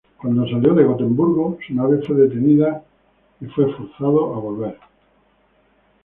Cuando 0.17 0.49
salió 0.49 0.73
de 0.73 0.83
Gotemburgo, 0.83 1.59
su 1.67 1.75
nave 1.75 2.01
fue 2.03 2.15
detenida 2.15 2.83
y 3.39 3.45
fue 3.45 3.71
forzado 3.71 4.33
a 4.33 4.39
volver. 4.39 4.75